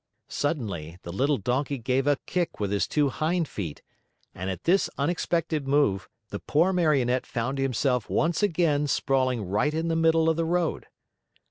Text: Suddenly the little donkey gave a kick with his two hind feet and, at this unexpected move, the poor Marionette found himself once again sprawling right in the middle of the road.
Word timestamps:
Suddenly 0.29 0.97
the 1.03 1.13
little 1.13 1.37
donkey 1.37 1.77
gave 1.77 2.07
a 2.07 2.17
kick 2.25 2.59
with 2.59 2.71
his 2.71 2.87
two 2.87 3.09
hind 3.09 3.47
feet 3.47 3.83
and, 4.33 4.49
at 4.49 4.63
this 4.63 4.89
unexpected 4.97 5.67
move, 5.67 6.09
the 6.29 6.39
poor 6.39 6.73
Marionette 6.73 7.27
found 7.27 7.59
himself 7.59 8.09
once 8.09 8.41
again 8.41 8.87
sprawling 8.87 9.43
right 9.45 9.75
in 9.75 9.89
the 9.89 9.95
middle 9.95 10.27
of 10.27 10.37
the 10.37 10.43
road. 10.45 10.87